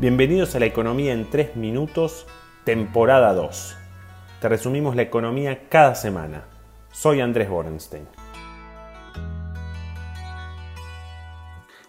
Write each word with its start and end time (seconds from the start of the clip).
Bienvenidos 0.00 0.54
a 0.54 0.60
la 0.60 0.66
Economía 0.66 1.12
en 1.12 1.28
3 1.28 1.56
Minutos, 1.56 2.24
temporada 2.62 3.34
2. 3.34 3.76
Te 4.40 4.48
resumimos 4.48 4.94
la 4.94 5.02
economía 5.02 5.68
cada 5.68 5.96
semana. 5.96 6.44
Soy 6.92 7.20
Andrés 7.20 7.50
Borenstein. 7.50 8.06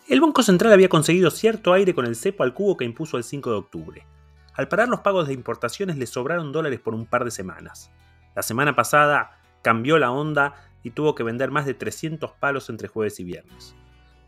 El 0.08 0.22
Banco 0.22 0.42
Central 0.42 0.74
había 0.74 0.90
conseguido 0.90 1.30
cierto 1.30 1.72
aire 1.72 1.94
con 1.94 2.08
el 2.08 2.16
cepo 2.16 2.42
al 2.42 2.56
cubo 2.56 2.78
que 2.78 2.86
impuso 2.86 3.16
el 3.16 3.24
5 3.24 3.52
de 3.52 3.58
octubre. 3.58 4.08
Al 4.56 4.68
parar 4.68 4.90
los 4.90 5.02
pagos 5.02 5.28
de 5.28 5.36
importaciones 5.36 5.96
le 5.96 6.08
sobraron 6.08 6.52
dólares 6.52 6.80
por 6.80 6.96
un 6.96 7.06
par 7.06 7.26
de 7.26 7.30
semanas. 7.30 7.92
La 8.34 8.42
semana 8.42 8.76
pasada 8.76 9.40
cambió 9.62 10.00
la 10.00 10.10
onda 10.10 10.56
y 10.82 10.90
tuvo 10.90 11.14
que 11.14 11.22
vender 11.22 11.52
más 11.52 11.68
de 11.68 11.76
300 11.76 12.32
palos 12.32 12.72
entre 12.72 12.88
jueves 12.88 13.20
y 13.20 13.24
viernes. 13.24 13.76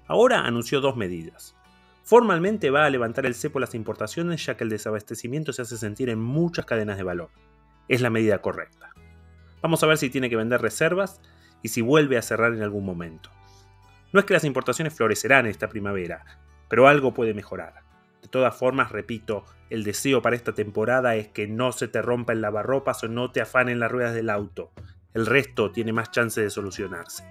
Ahora 0.05 0.41
anunció 0.41 0.81
dos 0.81 0.95
medidas. 0.95 1.55
Formalmente 2.03 2.71
va 2.71 2.85
a 2.85 2.89
levantar 2.89 3.25
el 3.25 3.35
cepo 3.35 3.59
las 3.59 3.75
importaciones 3.75 4.45
ya 4.45 4.57
que 4.57 4.63
el 4.63 4.69
desabastecimiento 4.69 5.53
se 5.53 5.61
hace 5.61 5.77
sentir 5.77 6.09
en 6.09 6.19
muchas 6.19 6.65
cadenas 6.65 6.97
de 6.97 7.03
valor. 7.03 7.29
Es 7.87 8.01
la 8.01 8.09
medida 8.09 8.41
correcta. 8.41 8.91
Vamos 9.61 9.83
a 9.83 9.87
ver 9.87 9.97
si 9.97 10.09
tiene 10.09 10.29
que 10.29 10.35
vender 10.35 10.61
reservas 10.61 11.21
y 11.61 11.69
si 11.69 11.81
vuelve 11.81 12.17
a 12.17 12.21
cerrar 12.21 12.53
en 12.53 12.63
algún 12.63 12.85
momento. 12.85 13.29
No 14.11 14.19
es 14.19 14.25
que 14.25 14.33
las 14.33 14.43
importaciones 14.43 14.93
florecerán 14.93 15.45
esta 15.45 15.69
primavera, 15.69 16.25
pero 16.67 16.87
algo 16.87 17.13
puede 17.13 17.33
mejorar. 17.33 17.83
De 18.21 18.27
todas 18.27 18.55
formas, 18.55 18.91
repito, 18.91 19.45
el 19.69 19.83
deseo 19.83 20.21
para 20.21 20.35
esta 20.35 20.53
temporada 20.53 21.15
es 21.15 21.29
que 21.29 21.47
no 21.47 21.71
se 21.71 21.87
te 21.87 22.01
rompa 22.01 22.33
el 22.33 22.41
lavarropas 22.41 23.03
o 23.03 23.07
no 23.07 23.31
te 23.31 23.41
afanen 23.41 23.79
las 23.79 23.91
ruedas 23.91 24.13
del 24.13 24.29
auto. 24.29 24.71
El 25.13 25.25
resto 25.25 25.71
tiene 25.71 25.93
más 25.93 26.11
chance 26.11 26.41
de 26.41 26.49
solucionarse. 26.49 27.23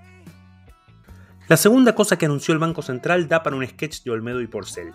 La 1.50 1.56
segunda 1.56 1.96
cosa 1.96 2.16
que 2.16 2.26
anunció 2.26 2.54
el 2.54 2.60
Banco 2.60 2.80
Central 2.80 3.26
da 3.26 3.42
para 3.42 3.56
un 3.56 3.66
sketch 3.66 4.04
de 4.04 4.12
Olmedo 4.12 4.40
y 4.40 4.46
Porcel. 4.46 4.92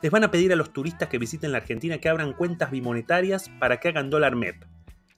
Les 0.00 0.12
van 0.12 0.22
a 0.22 0.30
pedir 0.30 0.52
a 0.52 0.54
los 0.54 0.72
turistas 0.72 1.08
que 1.08 1.18
visiten 1.18 1.50
la 1.50 1.58
Argentina 1.58 1.98
que 1.98 2.08
abran 2.08 2.34
cuentas 2.34 2.70
bimonetarias 2.70 3.50
para 3.58 3.80
que 3.80 3.88
hagan 3.88 4.08
dólar 4.08 4.36
MEP. 4.36 4.62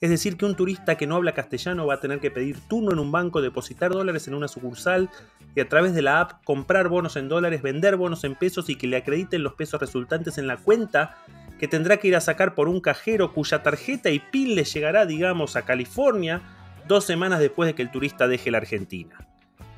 Es 0.01 0.09
decir, 0.09 0.39
que 0.39 0.47
un 0.47 0.57
turista 0.57 0.97
que 0.97 1.07
no 1.07 1.17
habla 1.17 1.35
castellano 1.35 1.87
va 1.87 1.97
a 1.97 2.01
tener 2.01 2.19
que 2.19 2.31
pedir 2.31 2.57
turno 2.67 2.93
en 2.93 2.99
un 2.99 3.13
banco, 3.13 3.43
depositar 3.43 3.91
dólares 3.91 4.27
en 4.27 4.33
una 4.33 4.49
sucursal 4.49 5.11
y 5.55 5.61
a 5.61 5.69
través 5.69 5.93
de 5.93 6.01
la 6.01 6.23
app 6.23 6.43
comprar 6.45 6.89
bonos 6.89 7.17
en 7.17 7.29
dólares, 7.29 7.61
vender 7.61 7.99
bonos 7.99 8.25
en 8.25 8.35
pesos 8.35 8.71
y 8.71 8.77
que 8.77 8.87
le 8.87 8.97
acrediten 8.97 9.43
los 9.43 9.53
pesos 9.53 9.83
resultantes 9.83 10.39
en 10.39 10.47
la 10.47 10.57
cuenta 10.57 11.19
que 11.59 11.69
tendrá 11.69 11.99
que 11.99 12.09
ir 12.09 12.17
a 12.17 12.23
sacar 12.23 12.55
por 12.55 12.71
un 12.71 12.81
cajero 12.81 13.35
cuya 13.35 13.63
tarjeta 13.63 14.09
y 14.09 14.19
PIN 14.19 14.55
le 14.55 14.65
llegará, 14.65 15.05
digamos, 15.05 15.57
a 15.57 15.67
California 15.67 16.41
dos 16.89 17.05
semanas 17.05 17.39
después 17.39 17.67
de 17.67 17.75
que 17.75 17.83
el 17.83 17.91
turista 17.91 18.29
deje 18.29 18.51
la 18.51 18.57
Argentina 18.57 19.27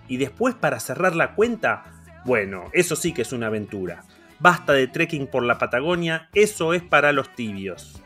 y 0.08 0.16
después 0.16 0.54
para 0.54 0.80
cerrar 0.80 1.14
la 1.14 1.34
cuenta, 1.34 1.84
bueno, 2.24 2.64
eso 2.72 2.96
sí 2.96 3.12
que 3.12 3.22
es 3.22 3.32
una 3.32 3.48
aventura. 3.48 4.04
Basta 4.38 4.72
de 4.72 4.88
trekking 4.88 5.26
por 5.26 5.44
la 5.44 5.58
Patagonia, 5.58 6.28
eso 6.34 6.74
es 6.74 6.82
para 6.82 7.12
los 7.12 7.34
tibios. 7.34 8.02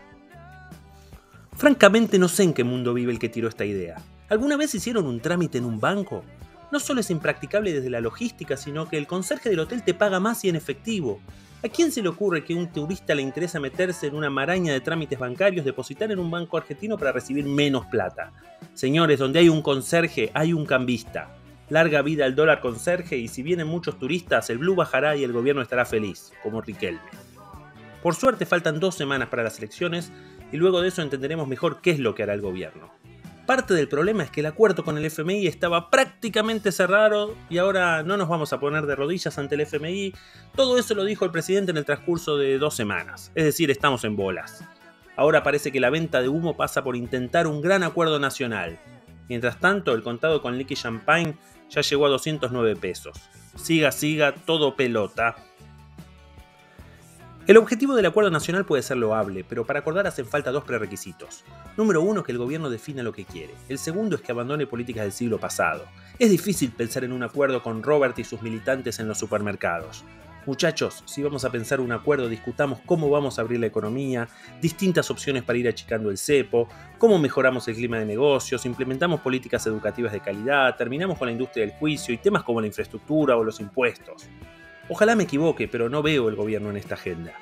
Francamente 1.54 2.18
no 2.18 2.28
sé 2.28 2.42
en 2.42 2.52
qué 2.52 2.64
mundo 2.64 2.92
vive 2.92 3.12
el 3.12 3.18
que 3.18 3.30
tiró 3.30 3.48
esta 3.48 3.64
idea. 3.64 3.96
¿Alguna 4.28 4.56
vez 4.56 4.74
hicieron 4.74 5.06
un 5.06 5.20
trámite 5.20 5.56
en 5.58 5.64
un 5.64 5.80
banco? 5.80 6.24
No 6.70 6.80
solo 6.80 7.00
es 7.00 7.10
impracticable 7.10 7.72
desde 7.72 7.90
la 7.90 8.00
logística, 8.00 8.56
sino 8.56 8.88
que 8.88 8.98
el 8.98 9.06
conserje 9.06 9.48
del 9.48 9.60
hotel 9.60 9.82
te 9.82 9.94
paga 9.94 10.20
más 10.20 10.44
y 10.44 10.48
en 10.48 10.56
efectivo. 10.56 11.20
¿A 11.64 11.68
quién 11.68 11.90
se 11.90 12.02
le 12.02 12.08
ocurre 12.08 12.44
que 12.44 12.52
a 12.52 12.56
un 12.56 12.70
turista 12.70 13.14
le 13.14 13.22
interesa 13.22 13.58
meterse 13.58 14.08
en 14.08 14.14
una 14.14 14.28
maraña 14.28 14.72
de 14.72 14.80
trámites 14.80 15.18
bancarios, 15.18 15.64
depositar 15.64 16.12
en 16.12 16.18
un 16.18 16.30
banco 16.30 16.58
argentino 16.58 16.98
para 16.98 17.12
recibir 17.12 17.46
menos 17.46 17.86
plata? 17.86 18.32
Señores, 18.74 19.18
donde 19.18 19.38
hay 19.38 19.48
un 19.48 19.62
conserje, 19.62 20.30
hay 20.34 20.52
un 20.52 20.66
cambista. 20.66 21.30
Larga 21.68 22.02
vida 22.02 22.24
al 22.24 22.36
dólar 22.36 22.60
conserje 22.60 23.16
y 23.16 23.28
si 23.28 23.42
vienen 23.42 23.66
muchos 23.66 23.98
turistas, 23.98 24.50
el 24.50 24.58
blue 24.58 24.76
bajará 24.76 25.16
y 25.16 25.24
el 25.24 25.32
gobierno 25.32 25.62
estará 25.62 25.84
feliz, 25.84 26.32
como 26.42 26.60
Riquelme. 26.60 27.00
Por 28.02 28.14
suerte 28.14 28.46
faltan 28.46 28.78
dos 28.78 28.94
semanas 28.94 29.28
para 29.28 29.42
las 29.42 29.58
elecciones 29.58 30.12
y 30.52 30.58
luego 30.58 30.80
de 30.80 30.88
eso 30.88 31.02
entenderemos 31.02 31.48
mejor 31.48 31.80
qué 31.80 31.90
es 31.90 31.98
lo 31.98 32.14
que 32.14 32.22
hará 32.22 32.34
el 32.34 32.40
gobierno. 32.40 32.92
Parte 33.46 33.74
del 33.74 33.88
problema 33.88 34.24
es 34.24 34.30
que 34.30 34.40
el 34.40 34.46
acuerdo 34.46 34.84
con 34.84 34.98
el 34.98 35.04
FMI 35.04 35.46
estaba 35.46 35.90
prácticamente 35.90 36.72
cerrado 36.72 37.34
y 37.48 37.58
ahora 37.58 38.02
no 38.02 38.16
nos 38.16 38.28
vamos 38.28 38.52
a 38.52 38.60
poner 38.60 38.86
de 38.86 38.96
rodillas 38.96 39.38
ante 39.38 39.54
el 39.54 39.60
FMI. 39.62 40.14
Todo 40.54 40.78
eso 40.78 40.94
lo 40.94 41.04
dijo 41.04 41.24
el 41.24 41.30
presidente 41.30 41.70
en 41.70 41.76
el 41.76 41.84
transcurso 41.84 42.36
de 42.36 42.58
dos 42.58 42.74
semanas, 42.74 43.30
es 43.34 43.44
decir, 43.44 43.70
estamos 43.70 44.04
en 44.04 44.16
bolas. 44.16 44.64
Ahora 45.16 45.42
parece 45.42 45.72
que 45.72 45.80
la 45.80 45.90
venta 45.90 46.20
de 46.22 46.28
humo 46.28 46.56
pasa 46.56 46.84
por 46.84 46.94
intentar 46.94 47.46
un 47.46 47.60
gran 47.60 47.82
acuerdo 47.84 48.18
nacional. 48.18 48.78
Mientras 49.28 49.58
tanto, 49.58 49.92
el 49.94 50.02
contado 50.02 50.42
con 50.42 50.58
liqui 50.58 50.74
champagne 50.74 51.36
ya 51.70 51.80
llegó 51.80 52.06
a 52.06 52.10
209 52.10 52.76
pesos. 52.76 53.16
Siga, 53.56 53.92
siga, 53.92 54.34
todo 54.34 54.76
pelota. 54.76 55.36
El 57.46 57.58
objetivo 57.58 57.94
del 57.94 58.06
acuerdo 58.06 58.30
nacional 58.32 58.64
puede 58.64 58.82
ser 58.82 58.96
loable, 58.96 59.44
pero 59.48 59.64
para 59.64 59.78
acordar 59.78 60.06
hacen 60.08 60.26
falta 60.26 60.50
dos 60.50 60.64
prerequisitos. 60.64 61.44
Número 61.76 62.02
uno, 62.02 62.24
que 62.24 62.32
el 62.32 62.38
gobierno 62.38 62.70
defina 62.70 63.04
lo 63.04 63.12
que 63.12 63.24
quiere. 63.24 63.54
El 63.68 63.78
segundo 63.78 64.16
es 64.16 64.22
que 64.22 64.32
abandone 64.32 64.66
políticas 64.66 65.04
del 65.04 65.12
siglo 65.12 65.38
pasado. 65.38 65.84
Es 66.18 66.28
difícil 66.28 66.72
pensar 66.72 67.04
en 67.04 67.12
un 67.12 67.22
acuerdo 67.22 67.62
con 67.62 67.84
Robert 67.84 68.18
y 68.18 68.24
sus 68.24 68.42
militantes 68.42 68.98
en 68.98 69.06
los 69.06 69.18
supermercados. 69.18 70.02
Muchachos, 70.46 71.02
si 71.06 71.24
vamos 71.24 71.44
a 71.44 71.50
pensar 71.50 71.80
un 71.80 71.90
acuerdo, 71.90 72.28
discutamos 72.28 72.78
cómo 72.86 73.10
vamos 73.10 73.36
a 73.36 73.42
abrir 73.42 73.58
la 73.58 73.66
economía, 73.66 74.28
distintas 74.60 75.10
opciones 75.10 75.42
para 75.42 75.58
ir 75.58 75.66
achicando 75.66 76.08
el 76.08 76.18
cepo, 76.18 76.68
cómo 76.98 77.18
mejoramos 77.18 77.66
el 77.66 77.74
clima 77.74 77.98
de 77.98 78.06
negocios, 78.06 78.64
implementamos 78.64 79.20
políticas 79.22 79.66
educativas 79.66 80.12
de 80.12 80.20
calidad, 80.20 80.76
terminamos 80.76 81.18
con 81.18 81.26
la 81.26 81.32
industria 81.32 81.66
del 81.66 81.74
juicio 81.74 82.14
y 82.14 82.18
temas 82.18 82.44
como 82.44 82.60
la 82.60 82.68
infraestructura 82.68 83.36
o 83.36 83.42
los 83.42 83.58
impuestos. 83.58 84.28
Ojalá 84.88 85.16
me 85.16 85.24
equivoque, 85.24 85.66
pero 85.66 85.88
no 85.88 86.00
veo 86.00 86.28
el 86.28 86.36
gobierno 86.36 86.70
en 86.70 86.76
esta 86.76 86.94
agenda. 86.94 87.32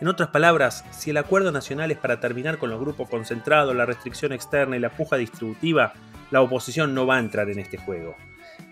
En 0.00 0.08
otras 0.08 0.30
palabras, 0.30 0.84
si 0.90 1.10
el 1.10 1.18
acuerdo 1.18 1.52
nacional 1.52 1.92
es 1.92 1.98
para 1.98 2.18
terminar 2.18 2.58
con 2.58 2.70
los 2.70 2.80
grupos 2.80 3.08
concentrados, 3.08 3.76
la 3.76 3.86
restricción 3.86 4.32
externa 4.32 4.76
y 4.76 4.80
la 4.80 4.90
puja 4.90 5.14
distributiva, 5.16 5.92
la 6.32 6.40
oposición 6.40 6.92
no 6.92 7.06
va 7.06 7.18
a 7.18 7.20
entrar 7.20 7.48
en 7.50 7.60
este 7.60 7.76
juego. 7.76 8.16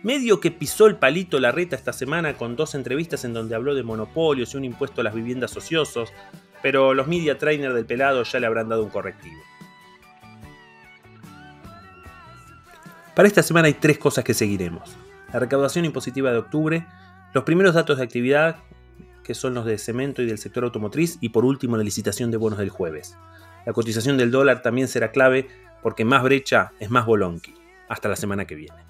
Medio 0.03 0.41
que 0.41 0.51
pisó 0.51 0.87
el 0.87 0.97
palito 0.97 1.39
la 1.41 1.53
reta 1.53 1.77
esta 1.77 1.93
semana 1.93 2.35
con 2.35 2.57
dos 2.57 2.75
entrevistas 2.75 3.25
en 3.25 3.35
donde 3.35 3.55
habló 3.55 3.75
de 3.75 3.83
monopolios 3.83 4.55
y 4.55 4.57
un 4.57 4.65
impuesto 4.65 5.03
a 5.03 5.05
las 5.05 5.15
viviendas 5.15 5.57
ociosos, 5.57 6.13
pero 6.63 6.95
los 6.95 7.07
media 7.07 7.39
trainers 7.39 7.75
del 7.75 7.87
pelado 7.87 8.23
ya 8.23 8.41
le 8.41 8.47
habrán 8.47 8.69
dado 8.69 8.83
un 8.83 8.91
correctivo. 8.91 9.41
Para 13.15 13.29
esta 13.29 13.43
semana 13.43 13.67
hay 13.67 13.75
tres 13.75 13.99
cosas 13.99 14.25
que 14.25 14.33
seguiremos. 14.35 14.97
La 15.33 15.39
recaudación 15.39 15.85
impositiva 15.85 16.33
de 16.33 16.39
octubre, 16.39 16.87
los 17.35 17.45
primeros 17.45 17.75
datos 17.75 17.99
de 17.99 18.05
actividad, 18.05 18.57
que 19.23 19.35
son 19.35 19.55
los 19.55 19.67
de 19.67 19.79
cemento 19.79 20.23
y 20.23 20.27
del 20.27 20.39
sector 20.39 20.65
automotriz, 20.65 21.19
y 21.21 21.29
por 21.29 21.45
último 21.45 21.77
la 21.77 21.85
licitación 21.85 22.31
de 22.31 22.39
bonos 22.39 22.59
del 22.59 22.71
jueves. 22.71 23.17
La 23.67 23.73
cotización 23.73 24.17
del 24.17 24.31
dólar 24.31 24.63
también 24.63 24.89
será 24.89 25.13
clave 25.13 25.49
porque 25.83 26.05
más 26.05 26.23
brecha 26.23 26.73
es 26.81 26.91
más 26.91 27.07
bolonqui. 27.07 27.55
Hasta 27.89 28.09
la 28.09 28.17
semana 28.17 28.47
que 28.47 28.55
viene. 28.55 28.90